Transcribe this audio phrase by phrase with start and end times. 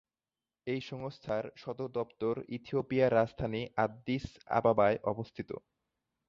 [0.67, 4.25] এই সংস্থার সদর দপ্তর ইথিওপিয়ার রাজধানী আদ্দিস
[4.57, 5.49] আবাবায় অবস্থিত।